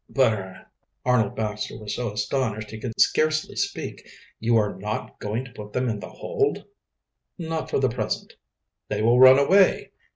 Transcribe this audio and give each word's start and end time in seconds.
"But 0.09 0.33
er" 0.33 0.65
Arnold 1.05 1.35
Baxter 1.35 1.77
was 1.77 1.93
so 1.93 2.11
astonished 2.11 2.71
he 2.71 2.79
could 2.79 2.99
scarcely 2.99 3.55
speak. 3.55 4.03
"You 4.39 4.57
are 4.57 4.73
not 4.75 5.19
going 5.19 5.45
to 5.45 5.51
put 5.51 5.73
them 5.73 5.87
in 5.89 5.99
the 5.99 6.09
hold?" 6.09 6.65
"Not 7.37 7.69
for 7.69 7.77
the 7.77 7.87
present." 7.87 8.33
"They 8.87 9.03
will 9.03 9.19
run 9.19 9.37
away." 9.37 9.91